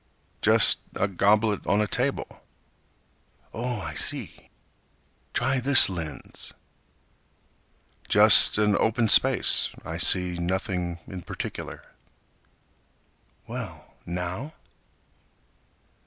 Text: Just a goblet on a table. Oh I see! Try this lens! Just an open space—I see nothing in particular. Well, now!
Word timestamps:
Just 0.41 0.79
a 0.95 1.07
goblet 1.07 1.67
on 1.67 1.79
a 1.79 1.85
table. 1.85 2.41
Oh 3.53 3.81
I 3.81 3.93
see! 3.93 4.49
Try 5.31 5.59
this 5.59 5.91
lens! 5.91 6.53
Just 8.09 8.57
an 8.57 8.75
open 8.79 9.09
space—I 9.09 9.99
see 9.99 10.39
nothing 10.39 10.97
in 11.05 11.21
particular. 11.21 11.83
Well, 13.45 13.93
now! 14.07 14.53